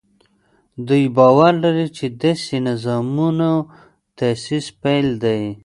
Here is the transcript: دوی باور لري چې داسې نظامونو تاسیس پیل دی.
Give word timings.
دوی 0.87 1.03
باور 1.17 1.53
لري 1.63 1.87
چې 1.97 2.05
داسې 2.21 2.55
نظامونو 2.67 3.51
تاسیس 4.17 4.65
پیل 4.81 5.07
دی. 5.23 5.41